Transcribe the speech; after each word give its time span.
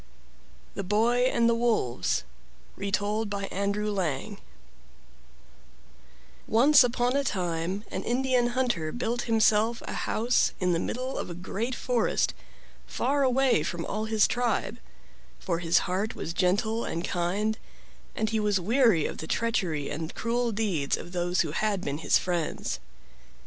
THE 0.73 0.81
BOY 0.83 1.25
AND 1.31 1.47
THE 1.47 1.53
WOLVES 1.53 2.23
Retold 2.75 3.29
by 3.29 3.43
Andrew 3.51 3.91
Lang 3.91 4.39
Once 6.47 6.83
upon 6.83 7.15
a 7.15 7.23
time 7.23 7.83
an 7.91 8.03
Indian 8.03 8.47
hunter 8.57 8.91
built 8.91 9.29
himself 9.29 9.83
a 9.85 9.93
house 9.93 10.53
in 10.59 10.73
the 10.73 10.79
middle 10.79 11.19
of 11.19 11.29
a 11.29 11.35
great 11.35 11.75
forest, 11.75 12.33
far 12.87 13.21
away 13.21 13.61
from 13.61 13.85
all 13.85 14.05
his 14.05 14.25
tribe; 14.27 14.79
for 15.37 15.59
his 15.59 15.77
heart 15.85 16.15
was 16.15 16.33
gentle 16.33 16.83
and 16.83 17.05
kind 17.05 17.59
and 18.15 18.31
he 18.31 18.39
was 18.39 18.59
weary 18.59 19.05
of 19.05 19.19
the 19.19 19.27
treachery 19.27 19.91
and 19.91 20.15
cruel 20.15 20.51
deeds 20.51 20.97
of 20.97 21.11
those 21.11 21.41
who 21.41 21.51
had 21.51 21.81
been 21.81 21.99
his 21.99 22.17
friends. 22.17 22.79